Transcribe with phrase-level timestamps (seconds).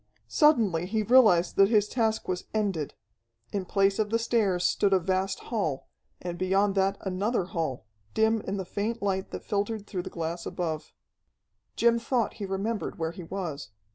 [0.27, 2.95] Suddenly he realized that his task was ended.
[3.53, 5.89] In place of the stairs stood a vast hall,
[6.19, 7.85] and beyond that another hall,
[8.15, 10.91] dim in the faint light that filtered through the glass above.
[11.75, 13.69] Jim thought he remembered where he was.